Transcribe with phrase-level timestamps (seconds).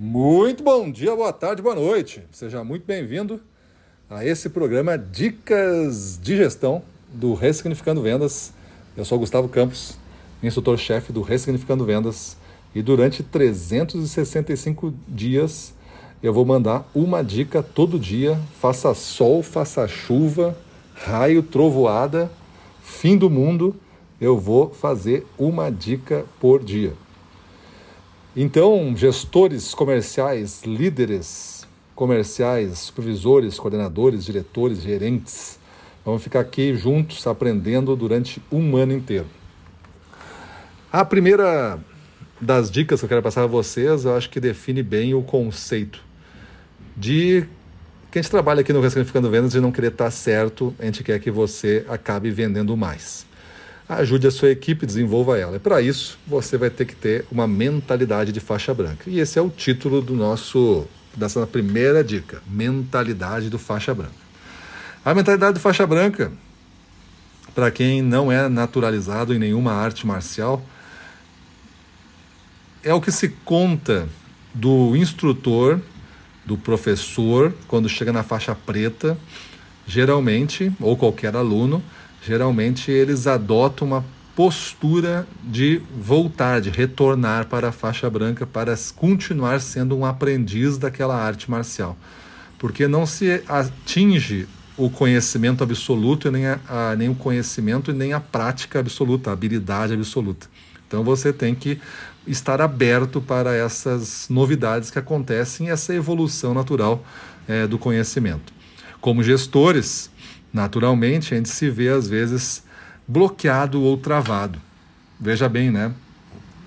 [0.00, 2.22] Muito bom dia, boa tarde, boa noite.
[2.30, 3.40] Seja muito bem-vindo
[4.08, 6.82] a esse programa Dicas de Gestão
[7.12, 8.52] do Ressignificando Vendas.
[8.96, 9.98] Eu sou Gustavo Campos,
[10.40, 12.36] instrutor-chefe do Ressignificando Vendas,
[12.72, 15.74] e durante 365 dias
[16.22, 20.56] eu vou mandar uma dica todo dia, faça sol, faça chuva,
[20.94, 22.30] raio, trovoada,
[22.84, 23.74] fim do mundo,
[24.20, 26.92] eu vou fazer uma dica por dia.
[28.40, 35.58] Então, gestores comerciais, líderes comerciais, supervisores, coordenadores, diretores, gerentes,
[36.04, 39.26] vamos ficar aqui juntos aprendendo durante um ano inteiro.
[40.92, 41.80] A primeira
[42.40, 46.00] das dicas que eu quero passar a vocês, eu acho que define bem o conceito
[46.96, 47.44] de
[48.08, 51.02] que a gente trabalha aqui no Ressignificando Vendas de não querer estar certo, a gente
[51.02, 53.26] quer que você acabe vendendo mais
[53.88, 55.56] ajude a sua equipe, desenvolva ela.
[55.56, 59.04] E para isso, você vai ter que ter uma mentalidade de faixa branca.
[59.06, 64.12] E esse é o título do nosso dessa primeira dica, mentalidade do faixa branca.
[65.04, 66.30] A mentalidade do faixa branca,
[67.54, 70.62] para quem não é naturalizado em nenhuma arte marcial,
[72.84, 74.08] é o que se conta
[74.54, 75.80] do instrutor,
[76.44, 79.18] do professor, quando chega na faixa preta,
[79.86, 81.82] geralmente, ou qualquer aluno,
[82.22, 89.60] geralmente eles adotam uma postura de voltar, de retornar para a faixa branca, para continuar
[89.60, 91.96] sendo um aprendiz daquela arte marcial.
[92.56, 94.46] Porque não se atinge
[94.76, 99.32] o conhecimento absoluto, nem, a, a, nem o conhecimento e nem a prática absoluta, a
[99.32, 100.46] habilidade absoluta.
[100.86, 101.80] Então você tem que
[102.24, 107.04] estar aberto para essas novidades que acontecem, essa evolução natural
[107.48, 108.52] é, do conhecimento.
[109.00, 110.10] Como gestores,
[110.52, 112.64] Naturalmente, a gente se vê às vezes
[113.06, 114.60] bloqueado ou travado.
[115.20, 115.92] Veja bem, né?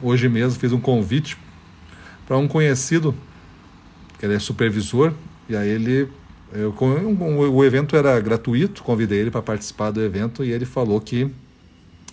[0.00, 1.36] Hoje mesmo fiz um convite
[2.26, 3.14] para um conhecido,
[4.18, 5.12] que ele é supervisor,
[5.48, 6.08] e aí ele.
[6.52, 11.30] Eu, o evento era gratuito, convidei ele para participar do evento e ele falou que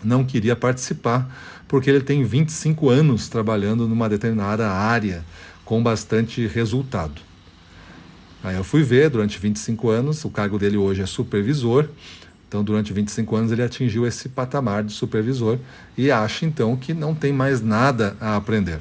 [0.01, 1.29] não queria participar
[1.67, 5.25] porque ele tem 25 anos trabalhando numa determinada área
[5.65, 7.21] com bastante resultado.
[8.43, 11.89] Aí eu fui ver durante 25 anos, o cargo dele hoje é supervisor,
[12.47, 15.59] então durante 25 anos ele atingiu esse patamar de supervisor
[15.97, 18.79] e acha então que não tem mais nada a aprender.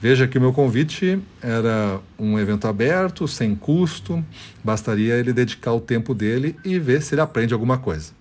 [0.00, 4.24] Veja que o meu convite era um evento aberto, sem custo,
[4.62, 8.12] bastaria ele dedicar o tempo dele e ver se ele aprende alguma coisa.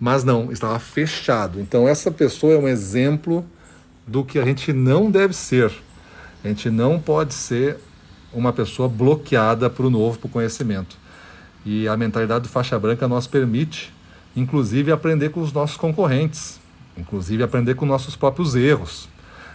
[0.00, 1.60] Mas não, estava fechado.
[1.60, 3.44] Então essa pessoa é um exemplo
[4.06, 5.72] do que a gente não deve ser.
[6.44, 7.78] A gente não pode ser
[8.32, 10.96] uma pessoa bloqueada para o novo, para o conhecimento.
[11.64, 13.92] E a mentalidade do faixa branca nos permite,
[14.34, 16.60] inclusive, aprender com os nossos concorrentes,
[16.96, 19.08] inclusive aprender com nossos próprios erros,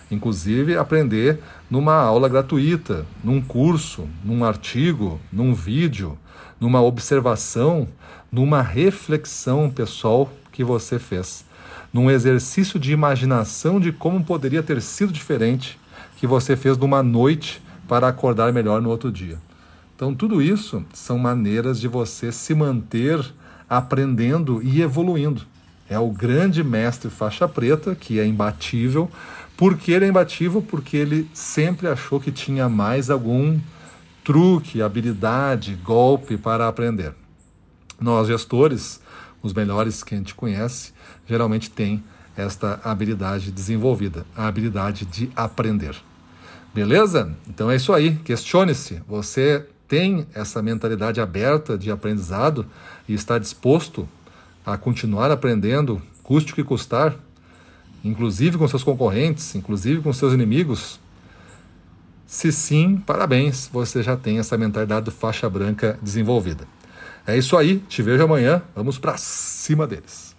[0.10, 1.40] inclusive aprender
[1.70, 6.18] numa aula gratuita, num curso, num artigo, num vídeo,
[6.60, 7.88] numa observação,
[8.32, 11.46] numa reflexão pessoal que você fez,
[11.94, 15.78] num exercício de imaginação de como poderia ter sido diferente
[16.18, 19.38] que você fez numa noite para acordar melhor no outro dia.
[19.96, 23.20] Então, tudo isso são maneiras de você se manter
[23.70, 25.42] aprendendo e evoluindo.
[25.90, 29.10] É o grande mestre faixa preta, que é imbatível.
[29.56, 30.62] Por que ele é imbatível?
[30.62, 33.60] Porque ele sempre achou que tinha mais algum
[34.24, 37.14] truque, habilidade, golpe para aprender.
[38.00, 39.02] Nós, gestores,
[39.42, 40.92] os melhores que a gente conhece,
[41.26, 42.04] geralmente têm
[42.36, 45.96] esta habilidade desenvolvida, a habilidade de aprender.
[46.74, 47.32] Beleza?
[47.48, 48.16] Então é isso aí.
[48.18, 49.02] Questione-se.
[49.08, 52.66] Você tem essa mentalidade aberta de aprendizado
[53.08, 54.08] e está disposto
[54.66, 57.16] a continuar aprendendo, custe o que custar,
[58.04, 61.00] inclusive com seus concorrentes, inclusive com seus inimigos?
[62.26, 66.68] Se sim, parabéns, você já tem essa mentalidade do faixa branca desenvolvida.
[67.26, 70.36] É isso aí, te vejo amanhã, vamos para cima deles.